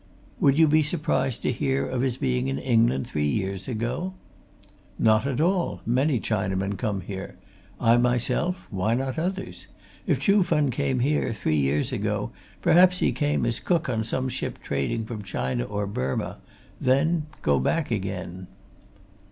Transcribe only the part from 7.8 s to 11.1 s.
myself why not others? If Chuh Fen came